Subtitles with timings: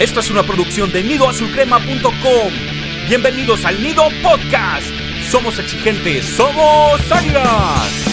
[0.00, 2.52] Esto es una producción de nidoazulcrema.com.
[3.06, 4.88] Bienvenidos al Nido Podcast.
[5.28, 8.06] Somos exigentes, somos águilas.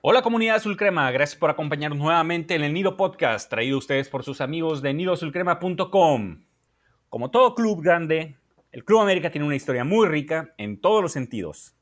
[0.00, 4.08] Hola comunidad Azul Crema, gracias por acompañarnos nuevamente en el Nido Podcast, traído a ustedes
[4.08, 6.46] por sus amigos de nidoazulcrema.com.
[7.10, 8.38] Como todo club grande,
[8.72, 11.76] el Club América tiene una historia muy rica en todos los sentidos.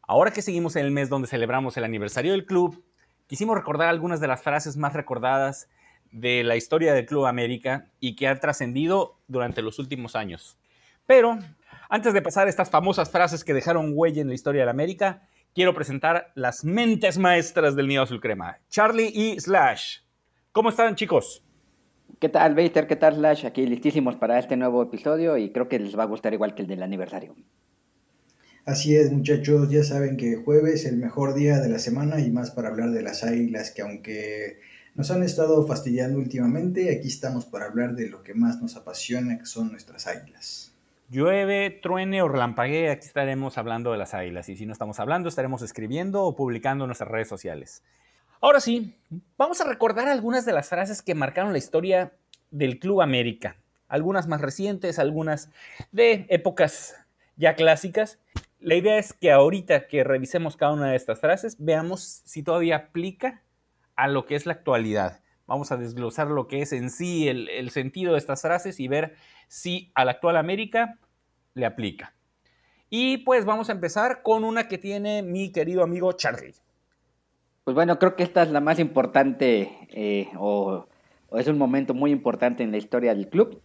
[0.00, 2.84] Ahora que seguimos en el mes donde celebramos el aniversario del club,
[3.32, 5.70] quisimos recordar algunas de las frases más recordadas
[6.10, 10.58] de la historia del Club América y que han trascendido durante los últimos años.
[11.06, 11.38] Pero
[11.88, 15.22] antes de pasar estas famosas frases que dejaron huella en la historia del América,
[15.54, 20.00] quiero presentar las mentes maestras del Nido Azul Crema, Charlie y Slash.
[20.52, 21.42] ¿Cómo están, chicos?
[22.20, 22.86] ¿Qué tal, Baster?
[22.86, 23.46] ¿Qué tal, Slash?
[23.46, 26.60] Aquí listísimos para este nuevo episodio y creo que les va a gustar igual que
[26.60, 27.34] el del aniversario.
[28.64, 32.30] Así es, muchachos, ya saben que jueves es el mejor día de la semana y
[32.30, 34.60] más para hablar de las águilas que aunque
[34.94, 39.36] nos han estado fastidiando últimamente, aquí estamos para hablar de lo que más nos apasiona,
[39.36, 40.76] que son nuestras águilas.
[41.10, 45.28] Llueve, truene o relampaguee, aquí estaremos hablando de las águilas y si no estamos hablando
[45.28, 47.82] estaremos escribiendo o publicando en nuestras redes sociales.
[48.40, 48.94] Ahora sí,
[49.36, 52.12] vamos a recordar algunas de las frases que marcaron la historia
[52.52, 53.56] del Club América.
[53.88, 55.50] Algunas más recientes, algunas
[55.90, 56.94] de épocas
[57.36, 58.18] ya clásicas
[58.62, 62.76] la idea es que ahorita que revisemos cada una de estas frases, veamos si todavía
[62.76, 63.42] aplica
[63.96, 65.20] a lo que es la actualidad.
[65.46, 69.14] Vamos a desglosar lo que es en sí el, sentido de estas frases y ver
[69.48, 70.98] si a la actual América
[71.54, 72.14] le aplica.
[72.88, 76.54] Y pues vamos a empezar con una que tiene mi querido amigo Charlie.
[77.64, 80.86] Pues bueno, creo que esta es la más importante eh, o,
[81.32, 83.60] es un momento muy importante en la historia del club.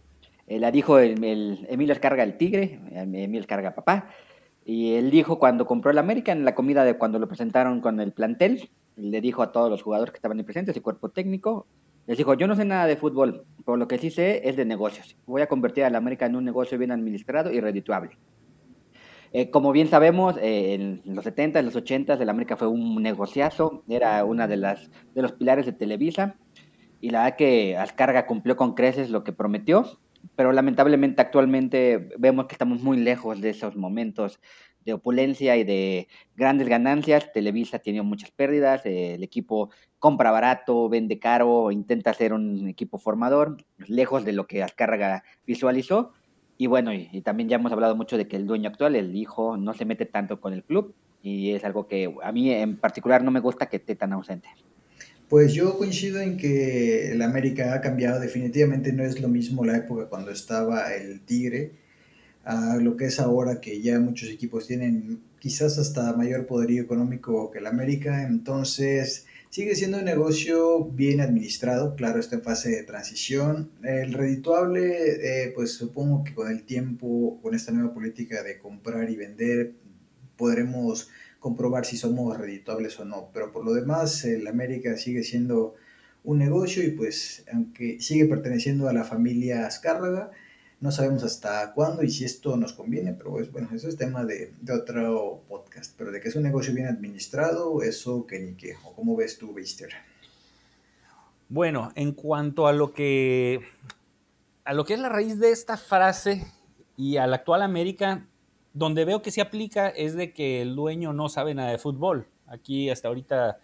[0.46, 1.22] Eh, la dijo el,
[1.68, 4.08] Emilio Escarga el Tigre, Emilio Escarga Papá.
[4.68, 8.00] Y él dijo cuando compró el América, en la comida de cuando lo presentaron con
[8.00, 11.66] el plantel, le dijo a todos los jugadores que estaban ahí presentes, y cuerpo técnico,
[12.06, 14.66] les dijo, yo no sé nada de fútbol, pero lo que sí sé es de
[14.66, 15.16] negocios.
[15.24, 18.18] Voy a convertir al América en un negocio bien administrado y redituable.
[19.32, 23.02] Eh, como bien sabemos, eh, en los 70, en los 80, el América fue un
[23.02, 26.36] negociazo, era una de de los pilares de Televisa,
[27.00, 29.98] y la verdad que Ascarga cumplió con creces lo que prometió,
[30.36, 34.40] pero lamentablemente actualmente vemos que estamos muy lejos de esos momentos
[34.88, 37.32] de opulencia y de grandes ganancias.
[37.32, 43.64] Televisa tenido muchas pérdidas, el equipo compra barato, vende caro, intenta ser un equipo formador,
[43.86, 46.12] lejos de lo que Azcárraga visualizó.
[46.56, 49.56] Y bueno, y, también ya hemos hablado mucho de que el dueño actual, el hijo,
[49.56, 53.22] no se mete tanto con el club y es algo que a mí en particular
[53.22, 54.48] no me gusta que esté tan ausente.
[55.28, 59.76] Pues yo coincido en que el América ha cambiado, definitivamente no es lo mismo la
[59.76, 61.72] época cuando estaba el Tigre
[62.48, 67.50] a lo que es ahora que ya muchos equipos tienen quizás hasta mayor poderío económico
[67.50, 72.84] que el América, entonces sigue siendo un negocio bien administrado, claro, está en fase de
[72.84, 73.70] transición.
[73.82, 79.10] El redituable, eh, pues supongo que con el tiempo, con esta nueva política de comprar
[79.10, 79.74] y vender,
[80.38, 81.10] podremos
[81.40, 83.28] comprobar si somos redituables o no.
[83.34, 85.74] Pero por lo demás, el América sigue siendo
[86.24, 90.30] un negocio y pues aunque sigue perteneciendo a la familia Azcárraga,
[90.80, 94.24] no sabemos hasta cuándo y si esto nos conviene, pero pues, bueno, eso es tema
[94.24, 95.94] de, otro podcast.
[95.98, 98.76] Pero de que es un negocio bien administrado, eso que ni qué.
[98.84, 99.90] ¿O cómo ves tú, Beister?
[101.48, 103.60] Bueno, en cuanto a lo que
[104.64, 106.46] a lo que es la raíz de esta frase
[106.96, 108.26] y a la actual América,
[108.74, 112.28] donde veo que se aplica es de que el dueño no sabe nada de fútbol.
[112.46, 113.58] Aquí hasta ahorita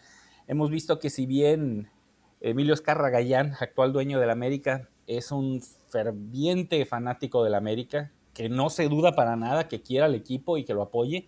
[0.47, 1.91] hemos visto que si bien
[2.41, 8.70] Emilio Escarra Gallán, actual dueño del América, es un ferviente fanático del América, que no
[8.70, 11.26] se duda para nada que quiera el equipo y que lo apoye,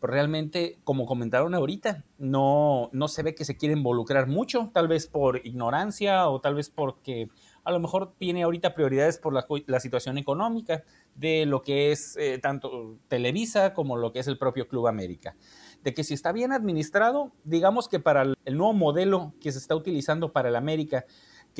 [0.00, 4.88] pero realmente, como comentaron ahorita, no, no se ve que se quiere involucrar mucho, tal
[4.88, 7.28] vez por ignorancia o tal vez porque
[7.64, 10.82] a lo mejor tiene ahorita prioridades por la, la situación económica
[11.14, 15.36] de lo que es eh, tanto Televisa como lo que es el propio Club América.
[15.84, 19.76] De que si está bien administrado, digamos que para el nuevo modelo que se está
[19.76, 21.04] utilizando para el América,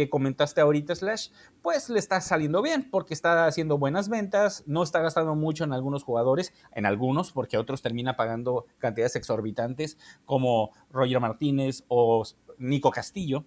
[0.04, 1.28] que comentaste ahorita, Slash,
[1.62, 5.72] pues le está saliendo bien porque está haciendo buenas ventas, no está gastando mucho en
[5.72, 12.24] algunos jugadores, en algunos, porque otros termina pagando cantidades exorbitantes como Roger Martínez o
[12.58, 13.44] Nico Castillo,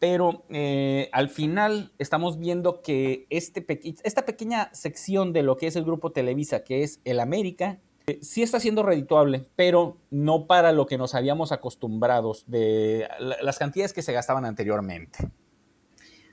[0.00, 3.64] pero eh, al final estamos viendo que este
[4.02, 8.18] esta pequeña sección de lo que es el grupo Televisa, que es el América, eh,
[8.20, 13.94] sí está siendo redituable, pero no para lo que nos habíamos acostumbrados de las cantidades
[13.94, 15.30] que se gastaban anteriormente.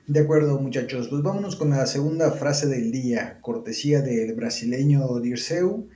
[0.08, 1.06] De acuerdo, muchachos.
[1.06, 5.88] Pues vámonos con la segunda frase del día, cortesía del brasileño Dirceu,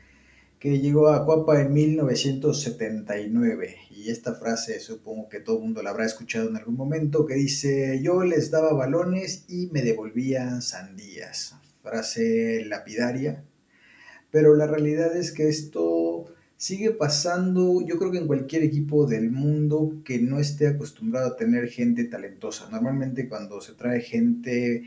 [0.60, 3.74] que llegó a Cuapa en 1979.
[3.90, 7.34] Y esta frase supongo que todo el mundo la habrá escuchado en algún momento, que
[7.34, 11.56] dice, yo les daba balones y me devolvían sandías.
[11.82, 13.42] Frase lapidaria.
[14.30, 16.05] Pero la realidad es que esto
[16.56, 21.36] sigue pasando, yo creo que en cualquier equipo del mundo que no esté acostumbrado a
[21.36, 22.68] tener gente talentosa.
[22.70, 24.84] Normalmente cuando se trae gente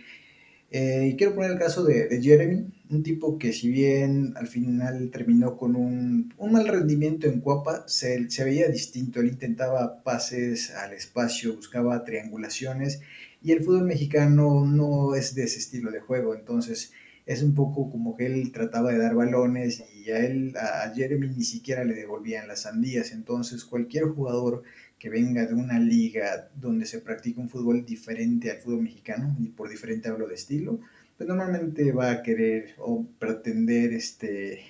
[0.71, 5.09] eh, y quiero poner el caso de, Jeremy, un tipo que si bien al final
[5.11, 9.19] terminó con un, mal rendimiento en Cuapa, se, se, veía distinto.
[9.19, 13.01] Él intentaba pases al espacio, buscaba triangulaciones
[13.43, 16.35] y el fútbol mexicano no es de ese estilo de juego.
[16.35, 16.91] Entonces
[17.29, 21.27] es un poco como que él trataba de dar balones y a él, a Jeremy
[21.27, 23.11] ni siquiera le devolvían las sandías.
[23.11, 24.63] Entonces cualquier jugador
[24.97, 29.49] que venga de una liga donde se practica un fútbol diferente al fútbol mexicano, y
[29.49, 30.79] por diferente hablo de estilo,
[31.17, 34.61] pues normalmente va a querer o pretender este,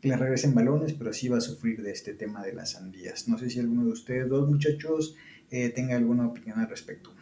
[0.00, 3.28] que le regresen balones, pero sí va a sufrir de este tema de las sandías.
[3.28, 5.16] No sé si alguno de ustedes, dos muchachos,
[5.50, 7.12] eh, tenga alguna opinión al respecto.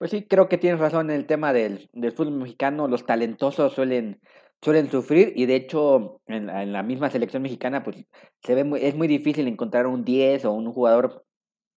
[0.00, 2.88] Pues sí, creo que tienes razón en el tema del, del fútbol mexicano.
[2.88, 4.18] Los talentosos suelen,
[4.62, 8.06] suelen sufrir y de hecho en, la misma selección mexicana pues
[8.42, 11.26] se ve muy, es muy difícil encontrar un 10 o un jugador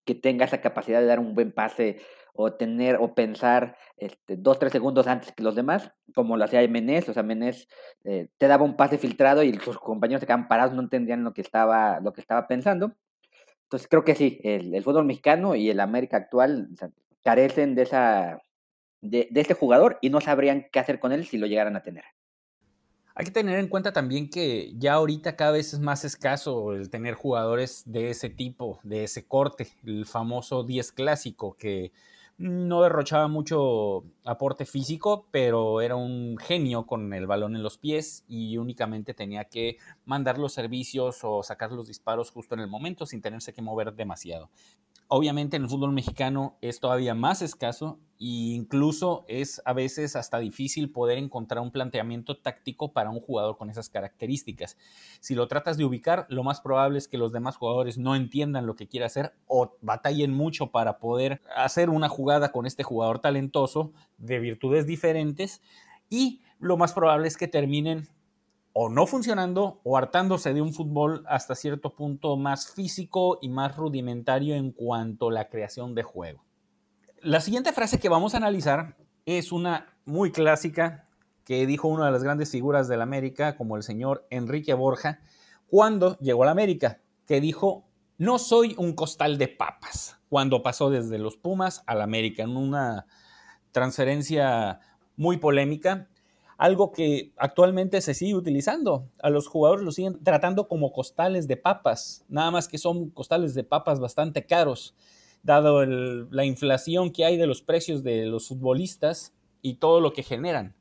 [0.06, 2.00] que tenga esa capacidad de dar un buen pase
[2.34, 6.66] o tener o pensar este, dos, tres segundos antes que los demás, como lo hacía
[6.70, 7.68] Menés, o sea, Menés
[8.06, 11.34] eh, te daba un pase filtrado y sus compañeros se quedaban parados, no entendían lo
[11.34, 12.94] que estaba, lo que estaba pensando.
[13.64, 16.70] Entonces creo que sí, el, fútbol mexicano y el América actual
[17.24, 18.42] carecen de esa
[19.04, 22.04] de, este jugador y no sabrían qué hacer con él si lo llegaran a tener.
[23.16, 26.90] Hay que tener en cuenta también que ya ahorita cada vez es más escaso el
[26.90, 31.92] tener jugadores de ese tipo, de ese corte, el famoso 10 clásico que
[32.38, 38.26] no derrochaba mucho aporte físico, pero era un genio con el balón en los pies
[38.28, 43.06] y únicamente tenía que mandar los servicios o sacar los disparos justo en el momento
[43.06, 44.50] sin tenerse que mover demasiado.
[45.08, 50.40] Obviamente en el fútbol mexicano es todavía más escaso e incluso es a veces hasta
[50.40, 54.78] difícil poder encontrar un planteamiento táctico para un jugador con esas características.
[55.20, 58.66] Si lo tratas de ubicar, lo más probable es que los demás jugadores no entiendan
[58.66, 63.20] lo que quiere hacer o batallen mucho para poder hacer una jugada con este jugador
[63.20, 65.62] talentoso de virtudes diferentes
[66.10, 68.08] y lo más probable es que terminen
[68.74, 73.78] o no funcionando o hartándose de un fútbol hasta cierto punto más físico y más
[73.78, 76.44] rudimentario en cuanto a la creación de juego.
[77.22, 81.08] La siguiente frase que vamos a analizar es una muy clásica
[81.46, 85.20] que dijo una de las grandes figuras de la América, como el señor Enrique Borja,
[85.68, 87.86] cuando llegó a la América, que dijo,
[88.18, 92.56] no soy un costal de papas, cuando pasó desde los Pumas a la América, en
[92.56, 93.06] una
[93.72, 94.80] transferencia
[95.16, 96.10] muy polémica
[96.58, 99.10] algo que actualmente se sigue utilizando.
[99.22, 103.54] A los jugadores los siguen tratando como costales de papas, nada más que son costales
[103.54, 104.96] de papas bastante caros,
[105.42, 110.24] dado la inflación que hay de los precios de los futbolistas y todo lo que
[110.24, 110.76] generan.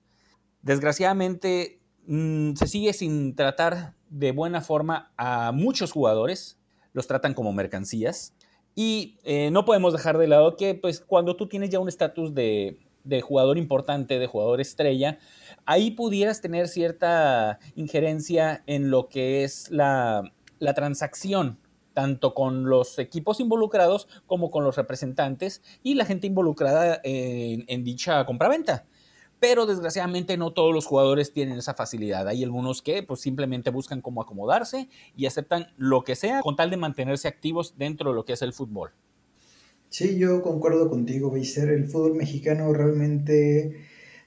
[0.63, 6.59] Desgraciadamente, mm, se sigue sin tratar de buena forma a muchos jugadores,
[6.93, 8.35] los tratan como mercancías.
[8.75, 12.35] Y eh, no podemos dejar de lado que pues, cuando tú tienes ya un estatus
[12.35, 15.19] de, de jugador importante, de jugador estrella,
[15.65, 20.33] ahí pudieras tener cierta injerencia en lo que es la,
[20.75, 21.59] transacción,
[21.93, 27.85] tanto con los equipos involucrados como con los representantes y la gente involucrada en, en
[27.85, 28.87] dicha compraventa.
[29.41, 32.29] Pero desgraciadamente no todos los jugadores tienen esa facilidad.
[32.29, 36.71] Hay algunos que pues simplemente buscan cómo acomodarse y aceptan lo que sea con tal
[36.71, 38.93] de mantenerse activos dentro de lo que es el fútbol.
[39.93, 41.69] Sí, yo concuerdo contigo, Beiser.
[41.69, 43.77] El fútbol mexicano realmente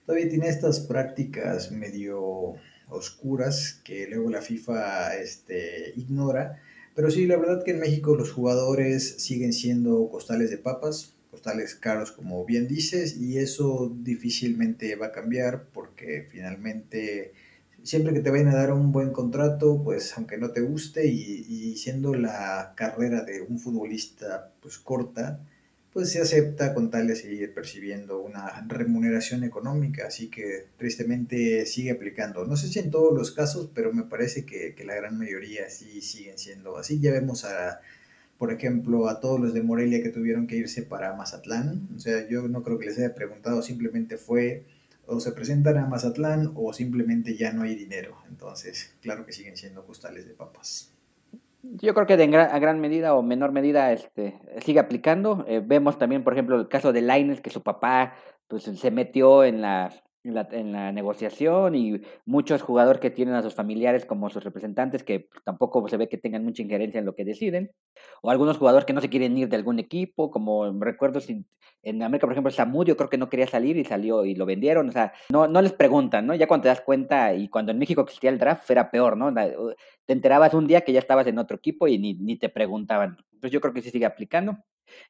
[0.06, 2.54] todavía tiene estas prácticas medio
[2.88, 6.62] oscuras que luego la FIFA este, ignora.
[6.94, 11.74] Pero sí, la verdad que en México los jugadores siguen siendo costales de papas, costales
[11.74, 17.34] caros como bien dices, y eso difícilmente va a cambiar porque finalmente
[17.82, 21.44] siempre que te vayan a dar un buen contrato, pues aunque no te guste y,
[21.50, 25.42] y siendo la carrera de un futbolista pues corta,
[25.96, 31.92] pues se acepta con tal de seguir percibiendo una remuneración económica, así que tristemente sigue
[31.92, 32.44] aplicando.
[32.46, 36.02] No sé si en todos los casos, pero me parece que, la gran mayoría sí
[36.02, 37.00] siguen siendo así.
[37.00, 37.80] Ya vemos a,
[38.38, 41.88] por ejemplo, a todos los de Morelia que tuvieron que irse para Mazatlán.
[41.96, 44.66] O sea, yo no creo que les haya preguntado, simplemente fue
[45.06, 48.18] o se presentan a Mazatlán o simplemente ya no hay dinero.
[48.28, 50.92] Entonces, claro que siguen siendo costales de papas.
[51.74, 55.46] Yo creo que de gran, a gran medida o menor medida este, sigue aplicando.
[55.48, 58.14] Eh, vemos también, por ejemplo, el caso de Laines, que su papá
[58.48, 59.62] pues, se metió en
[60.34, 65.04] la, en la, negociación y muchos jugadores que tienen a sus familiares como sus representantes
[65.04, 67.72] que tampoco se ve que tengan mucha injerencia en lo que deciden,
[68.22, 71.20] o algunos jugadores que no se quieren ir de algún equipo, como recuerdo
[71.84, 74.90] en América, por ejemplo, Samudio creo que no quería salir y salió y lo vendieron,
[74.90, 76.34] o sea, no, no les preguntan, ¿no?
[76.34, 79.34] Ya cuando te das cuenta y cuando en México existía el draft era peor, ¿no?
[79.34, 83.18] Te enterabas un día que ya estabas en otro equipo y ni, ni te preguntaban.
[83.34, 84.58] Entonces yo creo que sí sigue aplicando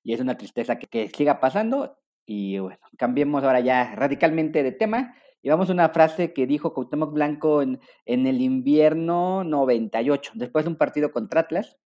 [0.04, 4.72] y es una tristeza que, que siga pasando y bueno, cambiemos ahora ya radicalmente de
[4.72, 10.32] tema y vamos a una frase que dijo Cuauhtémoc Blanco en, en el invierno 98,
[10.36, 11.78] después de un partido contra Atlas,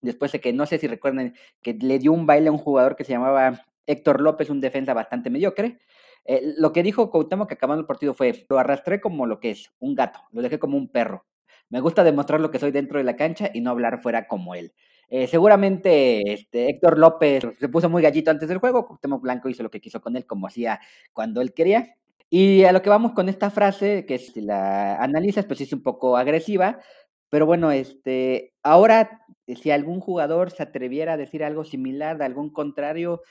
[0.00, 2.96] después de que, no sé si recuerdan, que le dio un baile a un jugador
[2.96, 5.78] que se llamaba Héctor López, un defensa bastante mediocre.
[6.24, 9.50] Eh, lo que dijo Cuauhtémoc que acabando el partido fue, lo arrastré como lo que
[9.50, 11.26] es, un gato, lo dejé como un perro.
[11.68, 14.54] Me gusta demostrar lo que soy dentro de la cancha y no hablar fuera como
[14.54, 14.72] él.
[15.08, 19.62] Eh, seguramente este, Héctor López se puso muy gallito antes del juego, Cuauhtémoc Blanco hizo
[19.62, 20.80] lo que quiso con él, como hacía
[21.12, 21.94] cuando él quería.
[22.28, 25.82] Y a lo que vamos con esta frase, que si la analizas, pues es un
[25.82, 26.80] poco agresiva,
[27.28, 32.50] pero bueno, este, ahora, si algún jugador se atreviera a decir algo similar, de algún
[32.50, 33.22] contrario,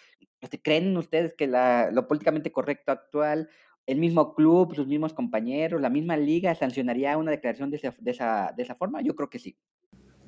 [0.42, 3.50] este, ¿creen ustedes que lo políticamente correcto actual,
[3.86, 8.12] el mismo club, sus mismos compañeros, la misma liga sancionaría una declaración de esa, de
[8.12, 9.02] esa, de esa forma?
[9.02, 9.58] Yo creo que sí.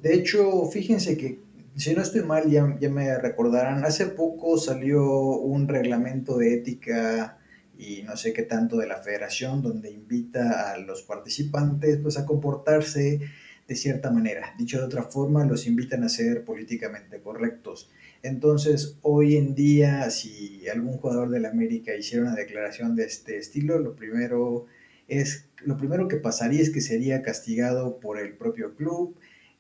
[0.02, 1.40] De hecho, fíjense que,
[1.76, 7.40] si no estoy mal, ya, me recordarán, hace poco salió un reglamento de ética
[7.78, 12.26] y no sé qué tanto de la federación donde invita a los participantes pues a
[12.26, 13.20] comportarse
[13.68, 14.56] de cierta manera.
[14.58, 17.92] Dicho de otra forma, los invitan a ser políticamente correctos.
[18.24, 23.78] Entonces, hoy en día, si algún jugador del América hiciera una declaración de este estilo,
[23.78, 24.66] lo primero
[25.08, 29.16] es lo primero que pasaría es que sería castigado por el propio club,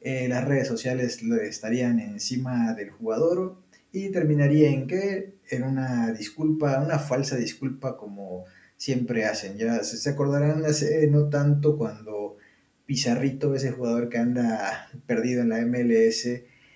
[0.07, 3.57] eh, las redes sociales estarían encima del jugador
[3.91, 5.33] y terminaría en qué?
[5.49, 8.45] En una disculpa, una falsa disculpa como
[8.77, 9.57] siempre hacen.
[9.57, 12.37] Ya se, acordarán hace no tanto cuando
[12.85, 16.25] Pizarrito, ese jugador que anda perdido en la MLS,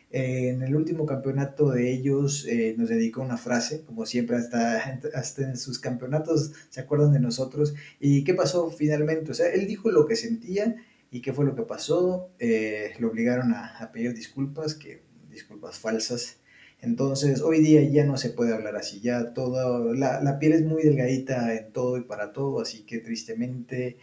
[0.09, 5.43] en el último campeonato de ellos eh, nos dedicó una frase, como siempre hasta, hasta
[5.43, 7.75] en sus campeonatos se acuerdan de nosotros.
[7.97, 9.31] ¿Y qué pasó finalmente?
[9.31, 10.75] O sea, él dijo lo que sentía
[11.12, 12.32] y qué fue lo que pasó.
[12.39, 16.41] Eh, lo obligaron a, pedir disculpas, que disculpas falsas
[16.82, 20.82] entonces, hoy día ya no se puede hablar así, ya todo, la, piel es muy
[20.82, 23.98] delgadita en todo y para todo, así que tristemente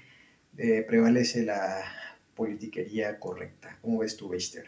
[0.56, 1.82] eh, prevalece la
[2.36, 3.78] politiquería correcta.
[3.82, 4.64] ¿Cómo ves tú, Beister?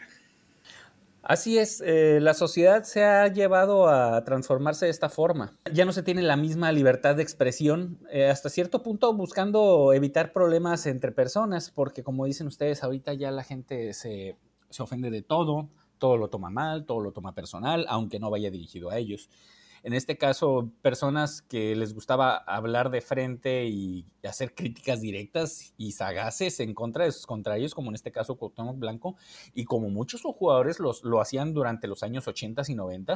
[1.23, 5.55] Así es, eh, la sociedad se ha llevado a transformarse de esta forma.
[5.71, 10.33] Ya no se tiene la misma libertad de expresión, eh, hasta cierto punto buscando evitar
[10.33, 14.35] problemas entre personas, porque como dicen ustedes, ahorita ya la gente se,
[14.69, 18.49] se ofende de todo, todo lo toma mal, todo lo toma personal, aunque no vaya
[18.49, 19.29] dirigido a ellos.
[19.83, 25.93] En este caso, personas que les gustaba hablar de frente y hacer críticas directas y
[25.93, 29.15] sagaces en contra de sus contrarios, como en este caso Cuauhtémoc Blanco,
[29.53, 33.15] y como muchos jugadores los, lo hacían durante los años 80 y 90,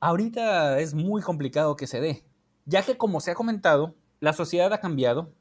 [0.00, 2.24] ahorita es muy complicado que se dé,
[2.64, 5.32] ya que como se ha comentado, la sociedad ha cambiado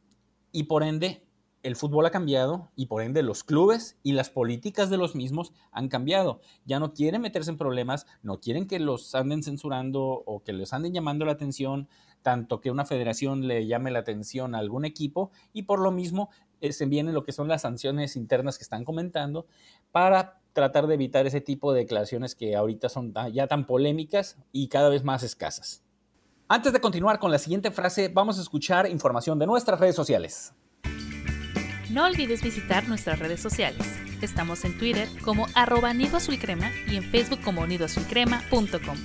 [0.51, 1.26] y por ende
[1.67, 5.51] el fútbol ha cambiado y por ende los clubes y las políticas de los mismos
[5.71, 6.39] han cambiado.
[6.65, 10.71] Ya no quieren meterse en problemas, no quieren que los anden censurando o que les
[10.71, 11.89] anden llamando la atención,
[12.21, 16.29] tanto que una federación le llame la atención a algún equipo y por lo mismo
[16.61, 19.45] eh, se vienen lo que son las sanciones internas que están comentando
[19.91, 24.69] para tratar de evitar ese tipo de declaraciones que ahorita son ya tan polémicas y
[24.69, 25.83] cada vez más escasas.
[26.47, 30.53] Antes de continuar con la siguiente frase, vamos a escuchar información de nuestras redes sociales.
[31.89, 33.87] No olvides visitar nuestras redes sociales.
[34.21, 38.97] Estamos en Twitter como arroba azul crema y en Facebook como nidoazulcrema.com.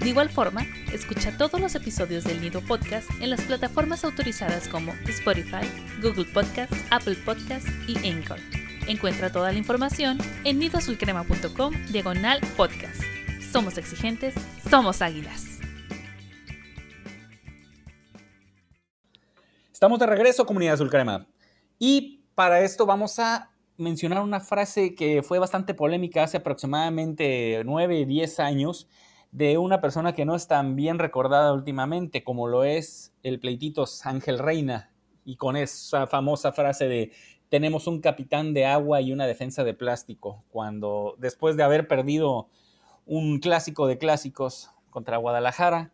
[0.00, 4.92] De igual forma, escucha todos los episodios del Nido Podcast en las plataformas autorizadas como
[5.08, 5.66] Spotify,
[6.02, 8.38] Google Podcast, Apple Podcast y Anchor.
[8.86, 13.00] Encuentra toda la información en nidoazulcrema.com diagonal podcast.
[13.50, 14.34] Somos exigentes,
[14.68, 15.58] somos águilas.
[19.72, 21.26] Estamos de regreso, comunidad azul crema.
[21.78, 28.04] Y para esto vamos a mencionar una frase que fue bastante polémica hace aproximadamente 9,
[28.04, 28.88] 10 años
[29.32, 34.04] de una persona que no es tan bien recordada últimamente como lo es el pleititos
[34.04, 34.92] Ángel Reina.
[35.24, 37.12] Y con esa famosa frase de
[37.48, 42.50] tenemos un capitán de agua y una defensa de plástico, cuando después de haber perdido
[43.06, 45.90] un clásico de clásicos contra Guadalajara,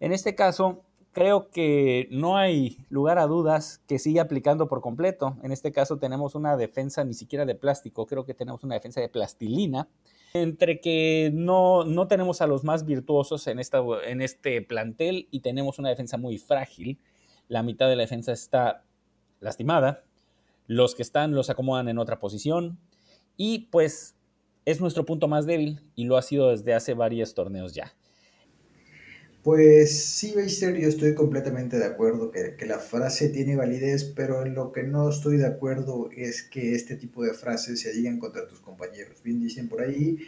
[0.00, 0.85] en este caso
[1.16, 5.38] creo que no hay lugar a dudas que sigue aplicando por completo.
[5.42, 9.00] En este caso tenemos una defensa ni siquiera de plástico, creo que tenemos una defensa
[9.00, 9.88] de plastilina.
[10.34, 15.40] Entre que no, no tenemos a los más virtuosos en, esta, en este plantel y
[15.40, 16.98] tenemos una defensa muy frágil,
[17.48, 18.84] la mitad de la defensa está
[19.40, 20.04] lastimada,
[20.66, 22.78] los que están los acomodan en otra posición
[23.38, 24.16] y pues
[24.66, 27.94] es nuestro punto más débil y lo ha sido desde hace varios torneos ya.
[29.46, 34.56] Pues sí, Beister, yo estoy completamente de acuerdo que, la frase tiene validez, pero en
[34.56, 38.48] lo que no estoy de acuerdo es que este tipo de frases se digan contra
[38.48, 39.22] tus compañeros.
[39.22, 40.18] Bien dicen por ahí,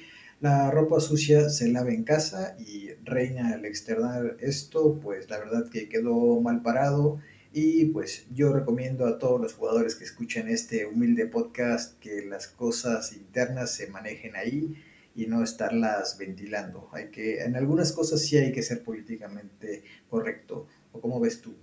[0.40, 5.68] la ropa sucia se lava en casa y reina al externar esto, pues la verdad
[5.68, 7.18] que quedó mal parado
[7.52, 12.46] y pues yo recomiendo a todos los jugadores que escuchen este humilde podcast que las
[12.46, 14.76] cosas internas se manejen ahí
[15.18, 16.88] y no estarlas ventilando.
[16.92, 20.68] Hay que, en algunas cosas sí hay que ser políticamente correcto.
[20.92, 21.56] ¿O cómo ves tú,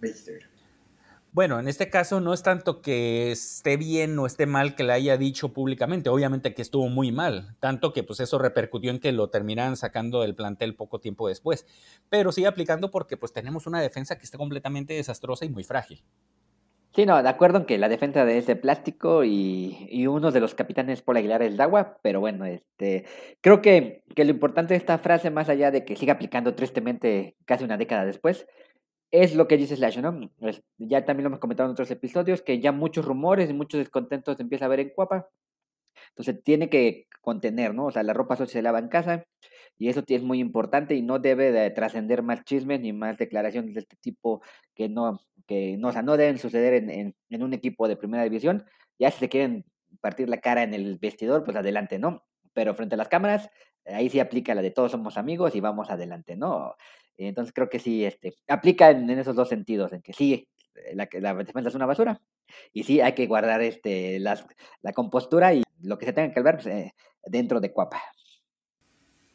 [0.00, 0.48] Baster?
[1.32, 4.94] Bueno, en este caso no es tanto que esté bien o esté mal que la
[4.94, 9.10] haya dicho públicamente, obviamente que estuvo muy mal, tanto que pues eso repercutió en que
[9.10, 11.66] lo terminaran sacando del plantel poco tiempo después,
[12.10, 16.04] pero sigue aplicando porque pues tenemos una defensa que está completamente desastrosa y muy frágil.
[16.92, 20.40] Sí, no, de acuerdo en que la defensa es de plástico y, y uno de
[20.40, 23.04] los capitanes por Aguilar es agua, pero bueno, este,
[23.40, 27.36] creo que, que lo importante de esta frase, más allá de que siga aplicando tristemente
[27.44, 28.46] casi una década después,
[29.12, 30.30] es lo que dice Slash, ¿no?
[30.78, 34.36] ya también lo hemos comentado en otros episodios, que ya muchos rumores y muchos descontentos
[34.36, 35.28] se empieza a ver en Cuapa.
[36.10, 37.86] Entonces tiene que contener, ¿no?
[37.86, 39.24] O sea, la ropa sucia se lava en casa
[39.78, 43.74] y eso es muy importante y no debe de trascender más chismes ni más declaraciones
[43.74, 44.42] de este tipo
[44.80, 48.24] que no, que no, o sea, no deben suceder en, en, un equipo de primera
[48.24, 48.64] división.
[48.98, 49.66] Ya si se quieren
[50.00, 52.24] partir la cara en el vestidor, pues adelante, ¿no?
[52.54, 53.50] Pero frente a las cámaras,
[53.84, 56.76] ahí sí aplica la de todos somos amigos y vamos adelante, ¿no?
[57.18, 60.48] Entonces creo que sí, este, aplica en, esos dos sentidos, en que sí,
[60.94, 62.22] la, la defensa es una basura
[62.72, 64.46] y sí hay que guardar este, las,
[64.80, 66.94] la compostura y lo que se tenga que hablar pues, eh,
[67.26, 68.00] dentro de Cuapa.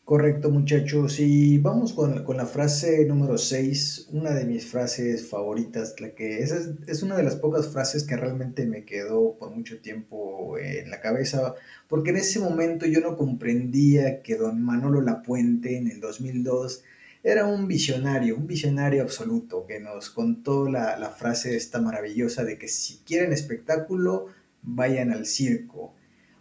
[0.06, 1.20] Correcto, muchachos.
[1.20, 6.44] Y vamos con, con la frase número 6, una de mis frases favoritas, la que
[6.44, 11.02] es, una de las pocas frases que realmente me quedó por mucho tiempo en la
[11.02, 11.56] cabeza,
[11.88, 16.84] porque en ese momento yo no comprendía que don Manolo Lapuente en el 2002
[17.24, 22.60] era un visionario, un visionario absoluto, que nos contó la, la frase esta maravillosa de
[22.60, 24.27] que si quieren espectáculo,
[24.62, 25.96] vayan al circo.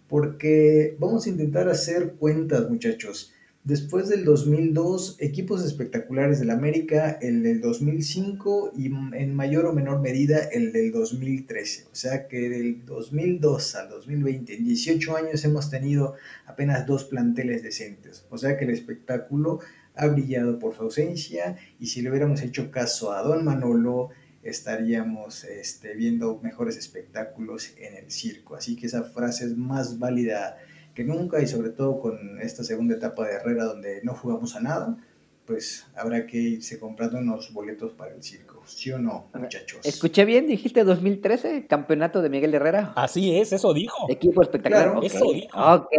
[0.06, 3.33] Porque vamos a intentar hacer cuentas, muchachos
[3.64, 10.02] Después del 2002, equipos espectaculares del América, el del 2005 y en mayor o menor
[10.02, 11.86] medida el del 2013.
[11.90, 17.62] O sea que del 2002 al 2020, en 18 años hemos tenido apenas dos planteles
[17.62, 18.26] decentes.
[18.28, 19.60] O sea que el espectáculo
[19.94, 24.10] ha brillado por su ausencia y si le hubiéramos hecho caso a Don Manolo,
[24.42, 28.56] estaríamos este, viendo mejores espectáculos en el circo.
[28.56, 30.58] Así que esa frase es más válida
[30.94, 34.60] que nunca y sobre todo con esta segunda etapa de Herrera donde no jugamos a
[34.60, 34.96] nada,
[35.44, 39.80] pues habrá que irse comprando unos boletos para el circo, ¿sí o no, muchachos?
[39.84, 42.92] Escuché bien, dijiste 2013, campeonato de Miguel Herrera.
[42.96, 44.06] Así es, eso dijo.
[44.08, 44.94] Equipo espectacular.
[45.02, 45.48] Eso dijo.
[45.52, 45.90] Ok,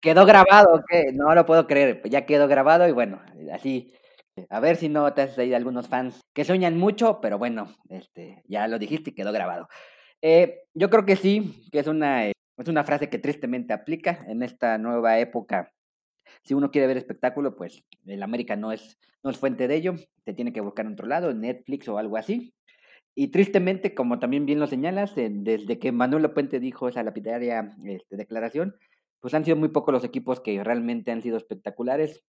[0.00, 3.20] quedó grabado, ok, no lo puedo creer, ya quedó grabado y bueno,
[3.52, 3.92] así.
[4.48, 8.42] A ver si no te has ahí algunos fans que sueñan mucho, pero bueno, este,
[8.48, 9.68] ya lo dijiste y quedó grabado.
[10.22, 14.42] Eh, yo creo que sí, que es una es una frase que tristemente aplica en
[14.42, 15.72] esta nueva época.
[16.44, 19.94] Si uno quiere ver espectáculo, pues el América no es, no es fuente de ello,
[20.24, 22.54] te tiene que buscar en otro lado, Netflix o algo así.
[23.14, 28.16] Y tristemente, como también bien lo señalas, desde que Manuel Puente dijo esa lapidaria este,
[28.16, 28.74] declaración,
[29.20, 32.24] pues han sido muy pocos los equipos que realmente han sido espectaculares.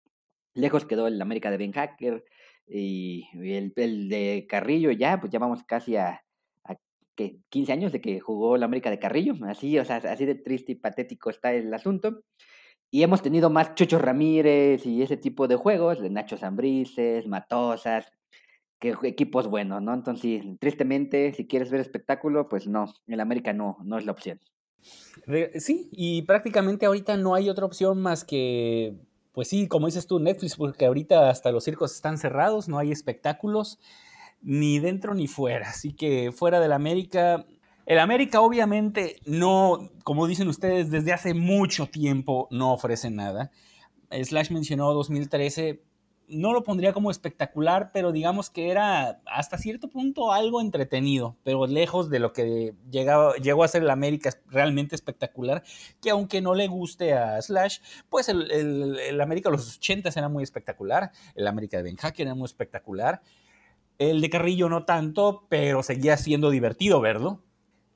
[0.53, 2.23] Lejos quedó el América de Ben Hacker
[2.67, 6.22] y, el, el, de Carrillo ya, pues ya vamos casi a,
[7.15, 10.35] que 15 años de que jugó la América de Carrillo, así, o sea, así de
[10.35, 12.23] triste y patético está el asunto.
[12.91, 18.11] Y hemos tenido más Chucho Ramírez y ese tipo de juegos, de Nacho Zambrices, Matosas,
[18.79, 19.93] que equipos buenos, ¿no?
[19.93, 24.39] Entonces, tristemente, si quieres ver espectáculo, pues no, el América no, no es la opción.
[25.55, 28.95] Sí, y prácticamente ahorita no hay otra opción más que,
[29.31, 32.91] pues sí, como dices tú, Netflix, porque ahorita hasta los circos están cerrados, no hay
[32.91, 33.79] espectáculos
[34.43, 35.69] ni dentro ni fuera.
[35.69, 37.45] Así que fuera del América,
[37.85, 43.51] el América obviamente no, como dicen ustedes, desde hace mucho tiempo no ofrece nada.
[44.11, 45.81] Slash mencionó 2013,
[46.27, 51.67] no lo pondría como espectacular, pero digamos que era hasta cierto punto algo entretenido, pero
[51.67, 55.63] lejos de lo que llegaba, llegó a ser el América realmente espectacular,
[56.01, 57.79] que aunque no le guste a Slash,
[58.09, 62.27] pues el, el, América de los 80 era muy espectacular, el América de Ben Hacker
[62.27, 63.21] era muy espectacular,
[63.99, 67.41] el de Carrillo no tanto, pero seguía siendo divertido verlo.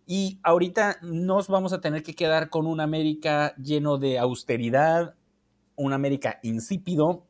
[0.05, 5.15] Y ahorita nos vamos a tener que quedar con un América lleno de austeridad,
[5.75, 7.25] un América insípido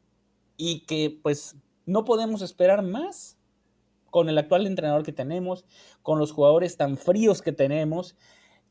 [0.58, 3.38] y que pues no podemos esperar más
[4.12, 5.66] con el actual entrenador que tenemos,
[6.02, 8.16] con los jugadores tan fríos que tenemos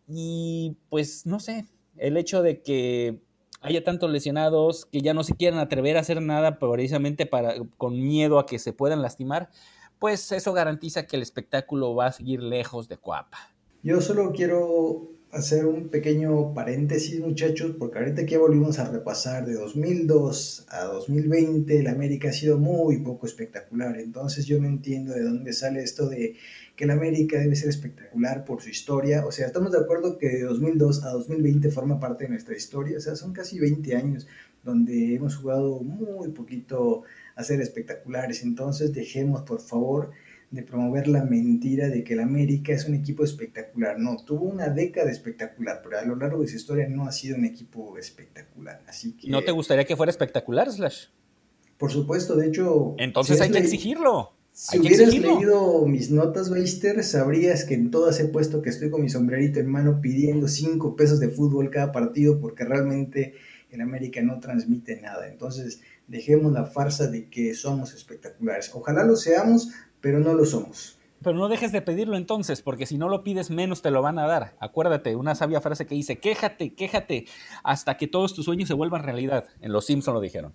[0.09, 3.21] y pues no sé, el hecho de que
[3.61, 8.01] haya tantos lesionados que ya no se quieran atrever a hacer nada precisamente para, con
[8.01, 9.51] miedo a que se puedan lastimar,
[9.99, 13.39] pues eso garantiza que el espectáculo va a seguir lejos de Coapa.
[13.83, 19.55] Yo solo quiero hacer un pequeño paréntesis, muchachos, porque ahorita que volvimos a repasar de
[19.55, 23.99] 2002 a 2020, la América ha sido muy poco espectacular.
[23.99, 26.37] Entonces yo no entiendo de dónde sale esto de
[26.75, 29.27] que la América debe ser espectacular por su historia.
[29.27, 32.99] O sea, estamos de acuerdo que de 2002 a 2020 forma parte de nuestra historia.
[32.99, 34.27] O sea, son casi 20 años
[34.65, 37.03] donde hemos jugado muy poquito
[37.37, 38.43] a ser espectaculares.
[38.43, 40.11] Entonces dejemos, por favor,
[40.51, 43.99] de promover la mentira de que el América es un equipo espectacular.
[43.99, 47.37] No, tuvo una década espectacular, pero a lo largo de su historia no ha sido
[47.37, 48.83] un equipo espectacular.
[48.89, 51.07] Así que, ¿No te gustaría que fuera espectacular, Slash?
[51.79, 52.95] Por supuesto, de hecho...
[52.99, 54.33] Entonces hay que exigirlo.
[54.53, 59.03] Si hubieras leído mis notas, Beister, sabrías que en todas he puesto que estoy con
[59.03, 63.35] mi sombrerito en mano pidiendo cinco pesos de fútbol cada partido porque realmente
[63.71, 65.29] el América no transmite nada.
[65.29, 68.71] Entonces, dejemos la farsa de que somos espectaculares.
[68.75, 70.99] Ojalá lo seamos, pero no lo somos.
[71.23, 74.19] Pero no dejes de pedirlo entonces, porque si no lo pides menos te lo van
[74.19, 74.55] a dar.
[74.61, 77.27] Acuérdate, una sabia frase que dice, quéjate, quéjate,
[77.65, 79.47] hasta que todos tus sueños se vuelvan realidad.
[79.61, 80.53] En Los Simpson lo dijeron.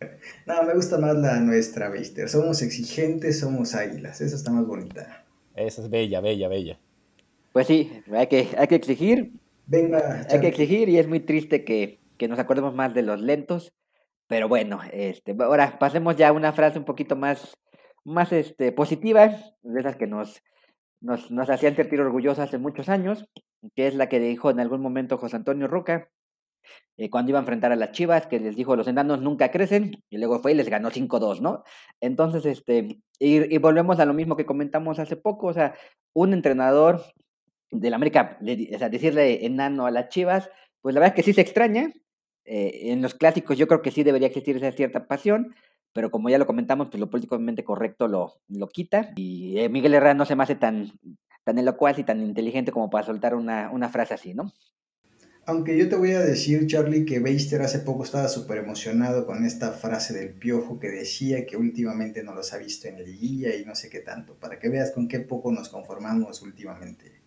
[0.46, 2.28] No, me gusta más la nuestra, Mister.
[2.28, 4.20] Somos exigentes, somos águilas.
[4.20, 5.24] Esa está más bonita.
[5.54, 6.78] Esa es bella, bella, bella.
[7.52, 9.32] Pues sí, hay que, hay que exigir.
[9.66, 10.26] Venga.
[10.28, 13.72] Hay que exigir y es muy triste que, que nos acordemos más de los lentos.
[14.26, 17.54] Pero bueno, este, ahora pasemos ya a una frase un poquito más
[18.04, 20.42] más este, positivas, de esas que nos,
[21.00, 23.26] nos, nos hacían sentir orgullosos hace muchos años,
[23.74, 26.10] que es la que dijo en algún momento José Antonio Roca,
[26.96, 30.02] eh, cuando iba a enfrentar a las Chivas, que les dijo, los enanos nunca crecen,
[30.10, 31.64] y luego fue y les ganó 5-2, ¿no?
[32.00, 35.74] Entonces, este, y, volvemos a lo mismo que comentamos hace poco, o sea,
[36.14, 37.02] un entrenador
[37.70, 40.48] del América, o sea, decirle enano a las Chivas,
[40.80, 41.90] pues la verdad es que sí se extraña,
[42.44, 45.54] eh, en los clásicos yo creo que sí debería existir esa cierta pasión,
[45.92, 49.12] pero como ya lo comentamos, pues lo políticamente correcto lo, lo quita.
[49.16, 50.92] Y eh, Miguel Herrera no se me hace tan,
[51.44, 54.52] tan elocuaz y tan inteligente como para soltar una, una frase así, ¿no?
[55.46, 59.44] Aunque yo te voy a decir, Charlie, que Beister hace poco estaba súper emocionado con
[59.44, 63.54] esta frase del piojo que decía que últimamente no los ha visto en el guía
[63.54, 67.20] y no sé qué tanto, para que veas con qué poco nos conformamos últimamente.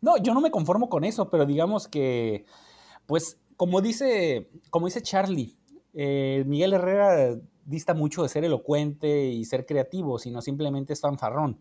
[0.00, 2.46] No, yo no me conformo con eso, pero digamos que,
[3.06, 5.56] pues, como dice, como dice Charlie,
[5.94, 11.60] eh, Miguel Herrera dista mucho de ser elocuente y ser creativo, sino simplemente es fanfarrón.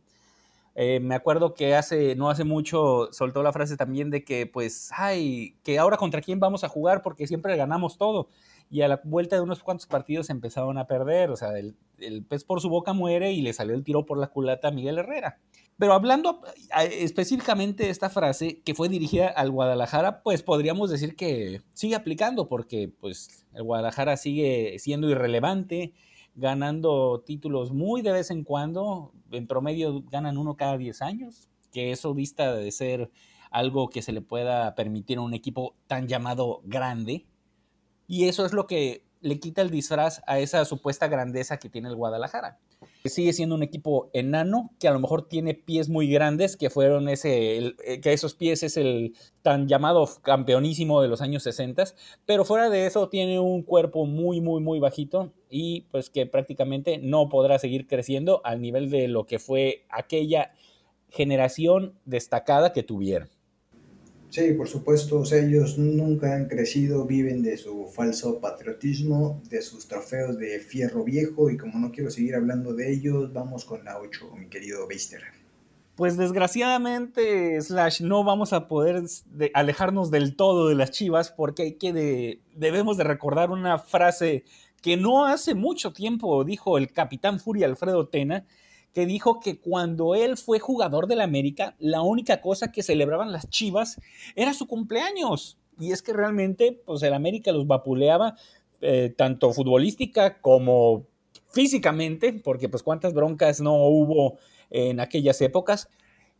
[0.75, 4.89] Eh, me acuerdo que hace, no hace mucho soltó la frase también de que, pues,
[4.95, 8.27] ay, que ahora contra quién vamos a jugar porque siempre ganamos todo.
[8.69, 11.29] Y a la vuelta de unos cuantos partidos empezaron a perder.
[11.29, 14.17] O sea, el, el pez por su boca muere y le salió el tiro por
[14.17, 15.39] la culata a Miguel Herrera.
[15.77, 16.41] Pero hablando
[16.91, 22.47] específicamente de esta frase que fue dirigida al Guadalajara, pues podríamos decir que sigue aplicando
[22.47, 25.93] porque pues el Guadalajara sigue siendo irrelevante,
[26.35, 31.91] ganando títulos muy de vez en cuando, en promedio ganan uno cada 10 años, que
[31.91, 33.09] eso vista de ser
[33.49, 37.25] algo que se le pueda permitir a un equipo tan llamado grande.
[38.13, 41.89] Y eso es lo que le quita el disfraz a esa supuesta grandeza que tiene
[41.89, 42.59] el Guadalajara.
[43.05, 47.09] Sigue siendo un equipo enano que a lo mejor tiene pies muy grandes, que fueron
[47.09, 51.85] ese, eh, que esos pies es el tan llamado campeonísimo de los años 60,
[52.27, 56.99] pero fuera de eso tiene un cuerpo muy, muy, muy bajito y pues que prácticamente
[56.99, 60.51] no podrá seguir creciendo al nivel de lo que fue aquella
[61.09, 63.29] generación destacada que tuvieron.
[64.33, 69.61] Sí, por supuesto, o sea, ellos nunca han crecido, viven de su falso patriotismo, de
[69.61, 73.85] sus trofeos de fierro viejo y como no quiero seguir hablando de ellos, vamos con
[73.85, 75.21] la 8, mi querido Beister.
[75.93, 79.03] Pues desgraciadamente, Slash, no vamos a poder
[79.53, 84.45] alejarnos del todo de las chivas porque hay que debemos de recordar una frase
[84.81, 88.47] que no hace mucho tiempo dijo el capitán Furia Alfredo Tena,
[88.93, 93.49] que dijo que cuando él fue jugador del América, la única cosa que celebraban las
[93.49, 93.99] Chivas
[94.35, 95.57] era su cumpleaños.
[95.79, 98.35] Y es que realmente, pues el América los vapuleaba
[98.81, 101.07] eh, tanto futbolística como
[101.49, 104.37] físicamente, porque pues cuántas broncas no hubo
[104.69, 105.89] en aquellas épocas.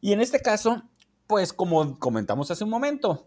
[0.02, 0.84] Y en este caso,
[1.26, 3.26] pues como comentamos hace un momento,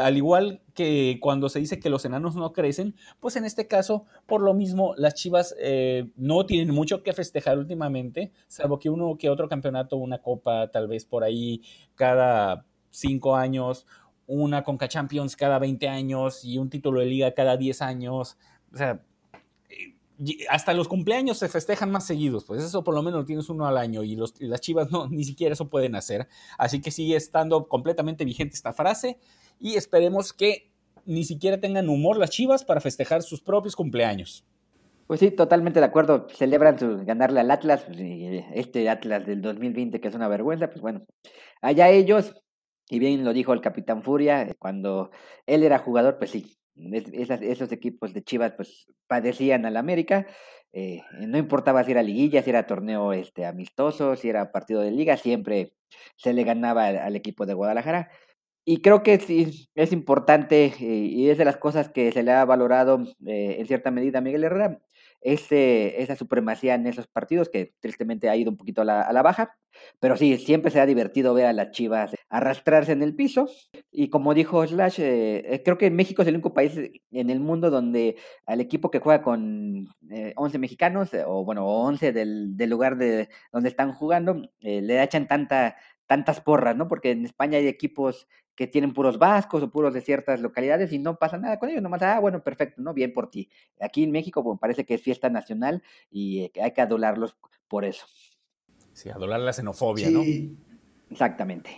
[0.00, 4.06] al igual que cuando se dice que los enanos no crecen, pues en este caso,
[4.26, 9.16] por lo mismo, las Chivas eh, no tienen mucho que festejar últimamente, salvo que uno
[9.18, 11.62] que otro campeonato, una copa tal vez por ahí
[11.94, 13.86] cada cinco años,
[14.26, 18.38] una Conca Champions cada 20 años y un título de liga cada 10 años.
[18.72, 19.02] O sea,
[20.48, 23.76] hasta los cumpleaños se festejan más seguidos, pues eso por lo menos tienes uno al
[23.76, 26.28] año y, los, las chivas no, ni siquiera eso pueden hacer.
[26.58, 29.18] Así que sigue estando completamente vigente esta frase
[29.60, 30.70] y esperemos que
[31.06, 34.44] ni siquiera tengan humor las chivas para festejar sus propios cumpleaños.
[35.06, 36.28] Pues sí, totalmente de acuerdo.
[36.30, 37.98] Celebran su, ganarle al Atlas, pues,
[38.54, 41.04] este Atlas del 2020 que es una vergüenza, pues bueno,
[41.60, 42.34] allá ellos,
[42.88, 45.10] y bien lo dijo el capitán Furia, cuando
[45.46, 46.56] él era jugador, pues sí,
[47.12, 50.26] esos equipos de Chivas pues padecían al América,
[50.76, 54.90] eh, no importaba si era liguilla, si era torneo este, amistoso, si era partido de
[54.90, 55.72] liga, siempre
[56.16, 58.10] se le ganaba al, equipo de Guadalajara.
[58.66, 62.32] Y creo que sí, es importante eh, y es de las cosas que se le
[62.32, 64.80] ha valorado eh, en cierta medida a Miguel Herrera,
[65.24, 69.56] ese, esa supremacía en esos partidos, que tristemente ha ido un poquito a la, baja.
[69.98, 73.48] Pero sí, siempre se ha divertido ver a las chivas arrastrarse en el piso.
[73.90, 76.78] Y como dijo Slash, eh, creo que México es el único país
[77.10, 81.66] en el mundo donde al equipo que juega con eh, 11 mexicanos, eh, o bueno,
[81.66, 86.88] 11 del, del, lugar de donde están jugando, le echan tanta tantas porras, ¿no?
[86.88, 90.98] Porque en España hay equipos que tienen puros vascos o puros de ciertas localidades y
[90.98, 92.94] no pasa nada con ellos, nomás, ah, bueno, perfecto, ¿no?
[92.94, 93.48] Bien por ti.
[93.80, 97.36] Aquí en México, bueno, parece que es fiesta nacional y eh, hay que adularlos
[97.68, 98.06] por eso.
[98.92, 100.22] Sí, adular la xenofobia, ¿no?
[101.10, 101.70] Exactamente.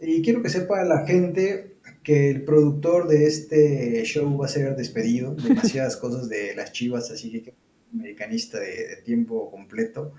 [0.00, 4.76] Y quiero que sepa la gente que el productor de este show va a ser
[4.76, 7.54] despedido, demasiadas cosas de las chivas, así que
[7.92, 10.14] americanista de, de tiempo completo.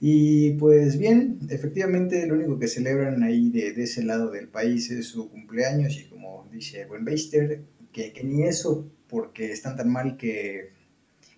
[0.00, 4.90] Y pues bien, efectivamente lo único que celebran ahí de, de, ese lado del país
[4.90, 9.92] es su cumpleaños y como dice buen Beister, que, que, ni eso porque están tan
[9.92, 10.70] mal que,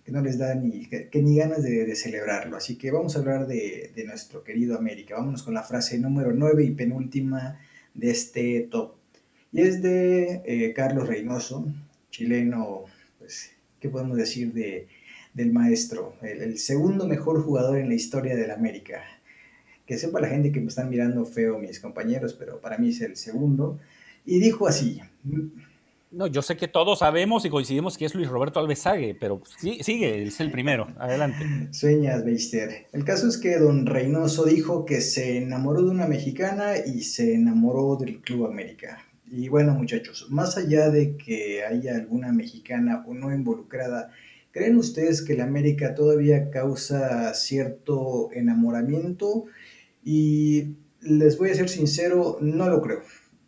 [0.05, 2.57] que no les da ni, que, ni ganas de, celebrarlo.
[2.57, 5.17] Así que vamos a hablar de, de, nuestro querido América.
[5.17, 7.59] Vámonos con la frase número 9 y penúltima
[7.95, 8.95] de este top.
[9.53, 11.67] Y es de eh, Carlos Reynoso,
[12.11, 12.85] chileno,
[13.19, 14.87] pues, ¿qué podemos decir de
[15.35, 19.03] del maestro, el, el, segundo mejor jugador en la historia del América.
[19.87, 23.01] Que sepa la gente que me están mirando feo mis compañeros, pero para mí es
[23.01, 23.79] el segundo.
[24.25, 25.01] Y dijo así.
[26.13, 29.79] No, yo sé que todos sabemos y coincidimos que es Luis Roberto Alvesague, pero sí,
[29.83, 30.89] sigue, es el primero.
[30.99, 31.69] Adelante.
[31.71, 32.87] Sueñas, Beister.
[32.93, 37.35] El caso es que don Reynoso dijo que se enamoró de una mexicana y se
[37.35, 39.03] enamoró del Club América.
[39.31, 44.11] Y bueno, muchachos, más allá de que haya alguna mexicana o no involucrada
[44.53, 49.47] ¿Creen ustedes que la América todavía causa cierto enamoramiento?
[50.05, 53.01] Y les voy a ser sincero, no lo creo.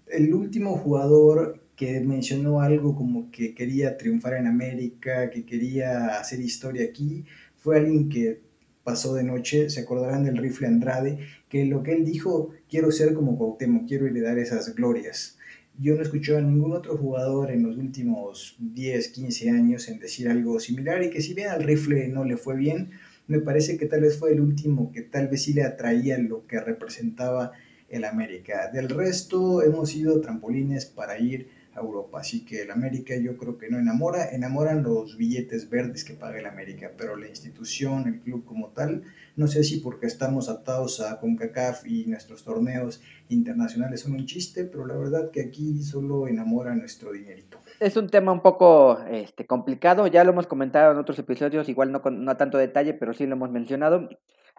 [0.06, 6.40] El último jugador que mencionó algo como que quería triunfar en América, que quería hacer
[6.40, 8.40] historia aquí, fue alguien que
[8.82, 11.18] pasó de noche, se acordarán del rifle Andrade,
[11.50, 15.33] que lo que él dijo, quiero ser como Cuauhtémoc, quiero heredar esas glorias.
[15.78, 19.98] Yo no he escuchado a ningún otro jugador en los últimos 10, 15 años en
[19.98, 22.90] decir algo similar y que si bien al rifle no le fue bien,
[23.26, 26.46] me parece que tal vez fue el último que tal vez sí le atraía lo
[26.46, 27.52] que representaba
[27.88, 28.70] el América.
[28.72, 31.48] Del resto hemos sido trampolines para ir
[31.80, 36.14] Europa, así que el América yo creo que no enamora, enamoran los billetes verdes que
[36.14, 39.02] paga el América, pero la institución, el club como tal,
[39.36, 44.64] no sé si porque estamos atados a CONCACAF y nuestros torneos internacionales son un chiste,
[44.64, 47.58] pero la verdad que aquí solo enamora nuestro dinerito.
[47.80, 51.90] Es un tema un poco este, complicado, ya lo hemos comentado en otros episodios, igual
[51.90, 54.08] no, con, no a tanto detalle, pero sí lo hemos mencionado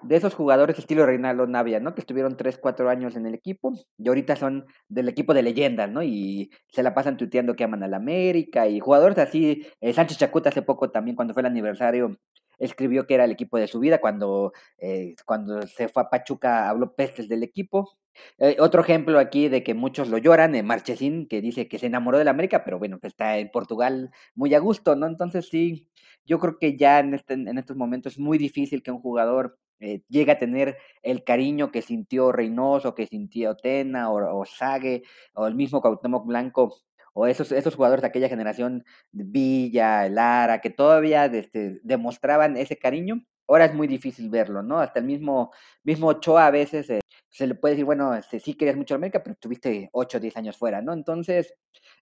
[0.08, 1.96] de esos jugadores estilo Reinaldo Navia, ¿no?
[1.96, 5.89] Que estuvieron 3, 4 años en el equipo y ahorita son del equipo de leyendas,
[5.89, 6.04] ¿no?
[6.04, 10.50] Y se la pasan tuiteando que aman al América y jugadores así, eh, Sánchez Chacuta
[10.50, 12.18] hace poco también cuando fue el aniversario
[12.58, 16.70] escribió que era el equipo de su vida, cuando, eh, cuando se fue a Pachuca
[16.70, 17.98] habló pestes del equipo.
[18.38, 21.88] Eh, otro ejemplo aquí de que muchos lo lloran, eh, Marchesín, que dice que se
[21.88, 25.08] enamoró del América, pero bueno, que está en Portugal muy a gusto, ¿no?
[25.08, 25.89] Entonces sí,
[26.26, 29.58] yo creo que ya en, este, en estos momentos es muy difícil que un jugador
[29.80, 35.04] eh, llegue a tener el cariño que sintió Reynoso, que sintió Tena o, o Sague,
[35.34, 36.76] o el mismo Cuauhtémoc Blanco
[37.16, 43.24] o esos, esos jugadores de aquella generación, Villa, Lara, que todavía este, demostraban ese cariño,
[43.48, 44.80] ahora es muy difícil verlo, ¿no?
[44.80, 45.52] Hasta el mismo,
[45.84, 49.24] mismo Ochoa a veces eh, se le puede decir, bueno, este, sí querías mucho América,
[49.24, 50.94] pero estuviste 8 o 10 años fuera, ¿no?
[50.94, 51.54] Entonces,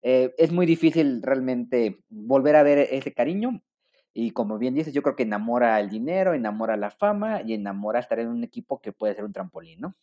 [0.02, 3.62] eh, es muy difícil realmente volver a ver ese cariño.
[4.14, 8.00] Y como bien dices, yo creo que enamora el dinero, enamora la fama y enamora
[8.00, 9.96] estar en un equipo que puede ser un trampolín, ¿no?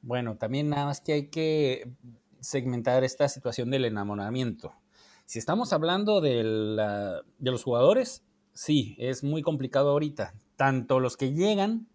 [0.00, 1.90] Bueno, también nada más que hay que
[2.40, 4.74] segmentar esta situación del enamoramiento.
[5.24, 10.34] Si estamos hablando de, la, de los jugadores, sí, es muy complicado ahorita.
[10.54, 11.88] Tanto los que llegan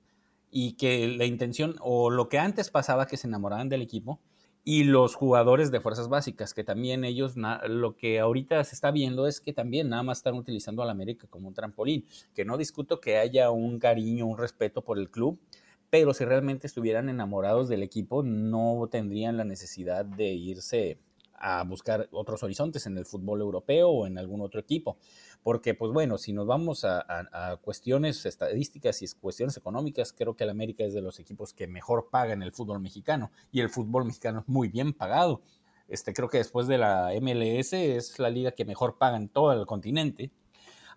[0.50, 4.20] y que la intención, o lo que antes pasaba que se enamoraban del equipo,
[4.64, 7.36] y los jugadores de fuerzas básicas, que también ellos,
[7.68, 10.92] lo que ahorita se está viendo es que también nada más están utilizando a la
[10.92, 15.10] América como un trampolín, que no discuto que haya un cariño, un respeto por el
[15.10, 15.40] club,
[15.90, 21.00] pero si realmente estuvieran enamorados del equipo, no tendrían la necesidad de irse
[21.42, 24.98] a buscar otros horizontes en el fútbol europeo o en algún otro equipo.
[25.44, 30.52] Porque, pues bueno, si nos vamos a, cuestiones estadísticas y cuestiones económicas, creo que el
[30.52, 34.06] América es de los equipos que mejor paga en el fútbol mexicano y el fútbol
[34.06, 35.42] mexicano es muy bien pagado.
[35.88, 39.52] Este, creo que después de la MLS es la liga que mejor paga en todo
[39.52, 40.32] el continente.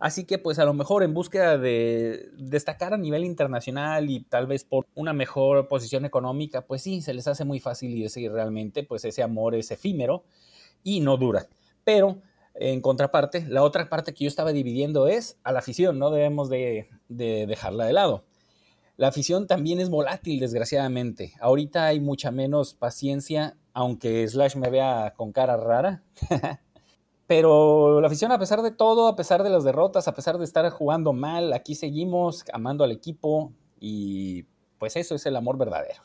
[0.04, 4.46] Así que pues a lo mejor en búsqueda de destacar a nivel internacional y tal
[4.46, 8.28] vez por una mejor posición económica, pues sí, se les hace muy fácil y ese
[8.28, 10.24] realmente pues ese amor es efímero
[10.82, 11.46] y no dura.
[11.84, 12.20] Pero
[12.52, 16.50] en contraparte, la otra parte que yo estaba dividiendo es a la afición, no debemos
[16.50, 18.26] de, dejarla de lado.
[18.98, 21.32] La afición también es volátil, desgraciadamente.
[21.40, 26.02] Ahorita hay mucha menos paciencia, aunque Slash me vea con cara rara.
[27.26, 30.44] Pero la afición, a pesar de todo, a pesar de las derrotas, a pesar de
[30.44, 34.44] estar jugando mal, aquí seguimos amando al equipo y
[34.78, 36.02] pues eso es el amor verdadero.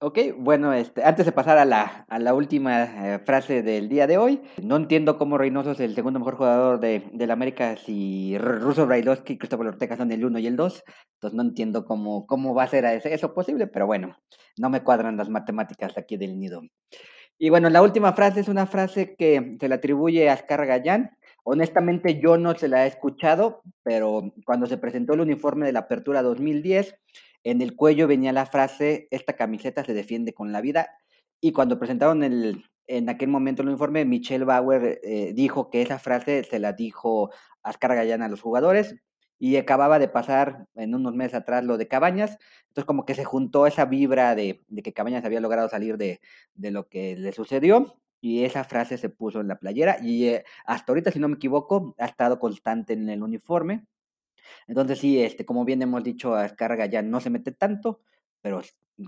[0.00, 4.06] Ok, bueno, este, antes de pasar a la, a la última eh, frase del día
[4.06, 8.36] de hoy, no entiendo cómo Reynoso es el segundo mejor jugador de, la América si
[8.36, 10.84] Russo Brailovsky y Cristóbal Ortega son el 1 y el 2.
[11.14, 14.18] Entonces no entiendo cómo, cómo va a ser eso posible, pero bueno,
[14.58, 16.60] no me cuadran las matemáticas aquí del nido.
[17.38, 21.16] Y bueno, la última frase es una frase que se le atribuye a Ascar Gallán.
[21.42, 25.80] Honestamente yo no se la he escuchado, pero cuando se presentó el uniforme de la
[25.80, 26.94] Apertura 2010,
[27.42, 30.88] en el cuello venía la frase, esta camiseta se defiende con la vida.
[31.40, 35.98] Y cuando presentaron el, en aquel momento el informe, Michelle Bauer eh, dijo que esa
[35.98, 37.30] frase se la dijo
[37.62, 38.94] Ascar Gallán a los jugadores
[39.44, 42.38] y acababa de pasar en unos meses atrás lo de Cabañas.
[42.68, 46.18] Entonces como que se juntó esa vibra de, que Cabañas había logrado salir de,
[46.54, 50.92] lo que le sucedió y esa frase se puso en la playera y eh, hasta
[50.92, 53.84] ahorita, si no me equivoco, ha estado constante en el uniforme.
[54.66, 58.00] Entonces sí, este, como bien hemos dicho, a Escarga ya no se mete tanto,
[58.40, 58.62] pero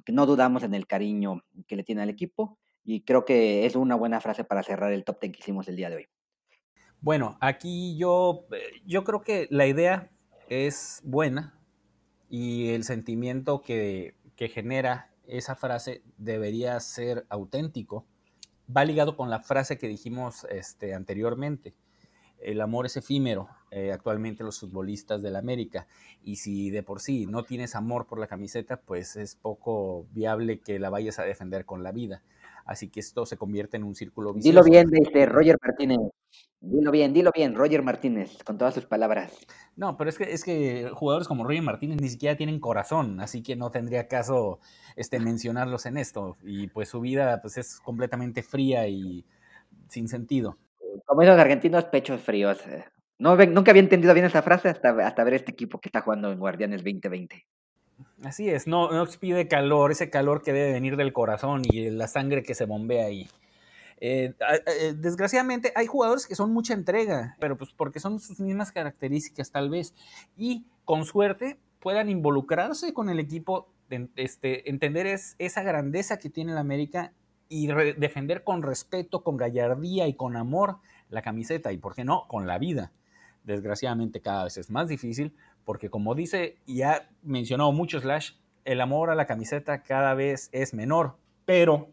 [0.09, 3.95] no dudamos en el cariño que le tiene al equipo y creo que es una
[3.95, 6.09] buena frase para cerrar el top ten que hicimos el día de hoy.
[7.01, 10.11] Bueno, aquí yo, eh, yo creo que la idea
[10.49, 11.59] es buena
[12.29, 18.07] y el sentimiento que, que genera esa frase debería ser auténtico.
[18.75, 21.75] Va ligado con la frase que dijimos este, anteriormente
[22.39, 25.87] el amor es efímero eh, actualmente los futbolistas del América
[26.23, 30.61] y si de por sí no tienes amor por la camiseta, pues es poco viable
[30.61, 32.23] que la vayas a defender con la vida.
[32.67, 34.65] Así que esto se convierte en un círculo vicioso.
[34.65, 35.99] Dilo bien, este, Roger Martínez.
[36.61, 39.33] Dilo bien, dilo bien, Roger Martínez, con todas sus palabras.
[39.77, 43.43] No, pero es que, es que jugadores como Roger Martínez ni siquiera tienen corazón, así
[43.43, 44.59] que no tendría caso
[44.97, 46.37] este, mencionarlos en esto.
[46.43, 49.25] Y pues su vida pues, es completamente fría y
[49.89, 50.59] sin sentido
[51.05, 52.67] como esos argentinos, pechos fríos.
[52.67, 52.85] Eh.
[53.19, 56.31] No, nunca había entendido bien esa frase hasta, hasta ver este equipo que está jugando
[56.31, 57.47] en Guardianes 2020.
[58.25, 62.09] Así es, no, no expide calor, ese calor que debe venir del corazón y la
[62.09, 63.29] sangre que se bombea ahí.
[63.99, 64.35] Eh,
[64.67, 69.51] eh, desgraciadamente hay jugadores que son mucha entrega, pero pues porque son sus mismas características
[69.51, 69.95] tal vez
[70.37, 73.69] y con suerte puedan involucrarse con el equipo,
[74.17, 77.13] este, entender es, esa grandeza que tiene el América
[77.49, 80.79] y defender con respeto, con gallardía y con amor
[81.11, 82.93] la camiseta y, ¿por qué no?, con la vida.
[83.45, 85.33] Desgraciadamente cada vez es más difícil
[85.67, 88.31] porque como dice y ha mencionado mucho Slash,
[88.65, 91.91] el amor a la camiseta cada vez es menor, pero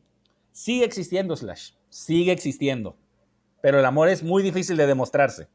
[0.54, 2.96] sigue existiendo Slash, sigue existiendo,
[3.62, 5.48] pero el amor es muy difícil de demostrarse.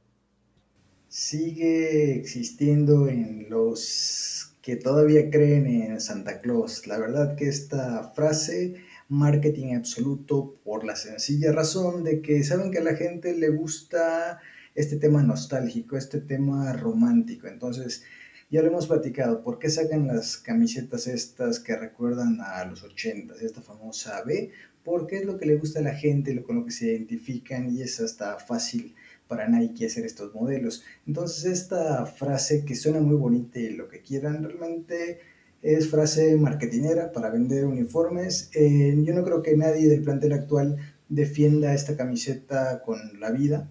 [1.08, 6.86] Sigue existiendo en los que todavía creen en Santa Claus.
[6.86, 8.74] La verdad que esta frase
[9.08, 14.40] marketing absoluto por la sencilla razón de que saben que a la gente le gusta
[14.78, 17.48] este tema nostálgico, este tema romántico.
[17.48, 18.04] Entonces,
[18.48, 23.34] ya lo hemos platicado, ¿por qué sacan las camisetas estas que recuerdan a los 80,
[23.40, 24.52] esta famosa B?
[24.84, 27.82] Porque es lo que le gusta a la gente, con lo que se identifican y
[27.82, 28.94] es hasta fácil
[29.26, 30.84] para Nike hacer estos modelos.
[31.08, 35.18] Entonces esta frase que suena muy bonita y lo que quieran realmente
[35.60, 38.48] es frase marketinera para vender uniformes.
[38.54, 40.76] Eh, yo no creo que nadie del plantel actual
[41.08, 43.68] defienda esta camiseta con la vida.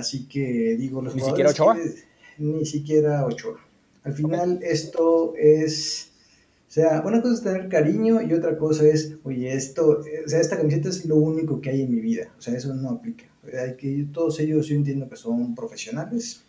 [0.00, 1.76] Así que digo, los ¿Ni siquiera Ochoa?
[2.38, 3.58] ni siquiera Ochoa.
[4.02, 6.08] Al final esto es...
[6.68, 10.40] O sea, una cosa es tener cariño y otra cosa es, oye, esto, o sea,
[10.40, 12.32] esta camiseta es lo único que hay en mi vida.
[12.38, 13.24] O sea, eso no aplica.
[13.60, 16.42] Hay que, todos ellos yo entiendo que son profesionales,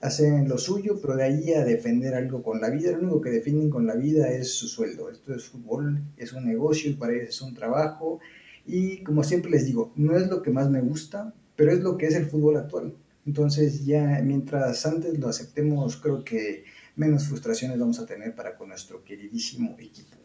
[0.00, 3.30] hacen lo suyo, pero de ahí a defender algo con la vida, lo único que
[3.30, 5.08] defienden con la vida es su sueldo.
[5.10, 8.20] Esto es fútbol, es un negocio, para ellos es un trabajo
[8.66, 11.98] Y como siempre les digo, no es lo que más me gusta, pero es lo
[11.98, 12.94] que es el fútbol actual.
[13.26, 18.68] Entonces ya mientras antes lo aceptemos, creo que menos frustraciones vamos a tener para con
[18.68, 20.16] nuestro queridísimo equipo.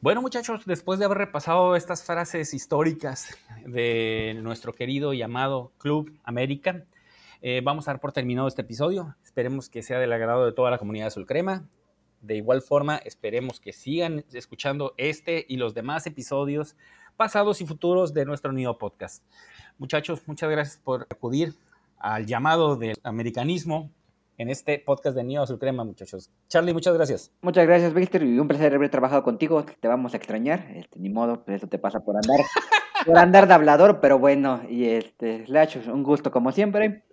[0.00, 6.10] Bueno muchachos, después de haber repasado estas frases históricas de nuestro querido y amado Club
[6.24, 6.82] América,
[7.42, 9.14] eh, vamos a dar por terminado este episodio.
[9.22, 11.68] Esperemos que sea del agrado de toda la comunidad azul crema.
[12.22, 16.74] De igual forma, esperemos que sigan escuchando este y los demás episodios
[17.16, 19.24] pasados y futuros de nuestro Nido Podcast.
[19.78, 21.54] Muchachos, muchas gracias por acudir
[21.98, 23.90] al llamado del americanismo
[24.38, 26.30] en este podcast de Nido Azul Crema, muchachos.
[26.48, 27.32] Charlie, muchas gracias.
[27.42, 29.64] Muchas gracias, Víctor, y un placer haber trabajado contigo.
[29.64, 32.40] Te vamos a extrañar, este, ni modo, pues eso te pasa por andar,
[33.06, 37.04] por andar de hablador, pero bueno, y este, Slash, un gusto como siempre.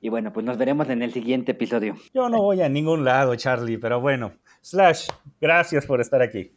[0.00, 1.94] Y bueno, pues nos veremos en el siguiente episodio.
[2.14, 4.32] Yo no voy a ningún lado, Charlie, pero bueno.
[4.62, 5.08] Slash,
[5.40, 6.52] gracias por estar aquí.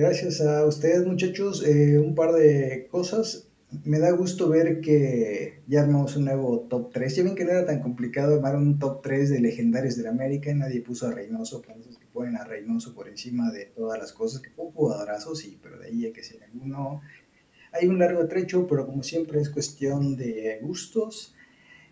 [0.00, 1.62] Gracias a ustedes, muchachos.
[1.62, 3.50] Eh, un par de cosas.
[3.84, 7.16] Me da gusto ver que ya armamos un nuevo top 3.
[7.16, 10.08] Ya ven que no era tan complicado armar un top 3 de legendarios de la
[10.08, 10.54] América.
[10.54, 14.40] Nadie puso a Reynoso, por que ponen a Reynoso por encima de todas las cosas.
[14.40, 17.02] Que fue un jugadorazo, sí, pero de ahí hay que ser alguno.
[17.70, 21.34] Hay un largo trecho, pero como siempre es cuestión de gustos.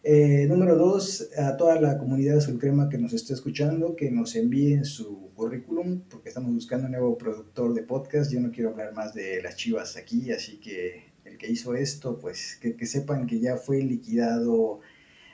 [0.05, 4.37] Eh, número dos, a toda la comunidad azul crema que nos esté escuchando, que nos
[4.37, 8.33] envíen su currículum, porque estamos buscando un nuevo productor de podcast.
[8.33, 12.19] Yo no quiero hablar más de las chivas aquí, así que el que hizo esto,
[12.19, 14.81] pues que, que sepan que ya fue liquidado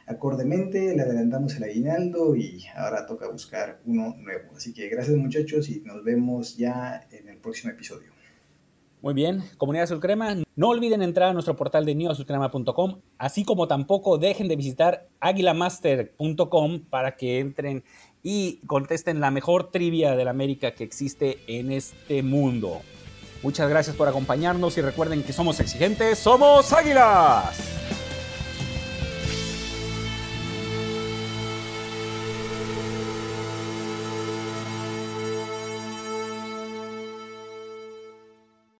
[0.07, 4.57] acordemente, le adelantamos el aguinaldo y ahora toca buscar uno nuevo.
[4.57, 8.14] Así que gracias muchachos y nos vemos ya en el próximo episodio.
[9.05, 13.69] Muy bien, comunidad azul crema, no olviden entrar a nuestro portal de newazulcrema.com, así como
[13.69, 17.85] tampoco dejen de visitar aguilamaster.com para que entren
[18.23, 22.81] y contesten la mejor trivia de la América que existe en este mundo.
[23.43, 27.61] Muchas gracias por acompañarnos y recuerden que somos exigentes, somos águilas.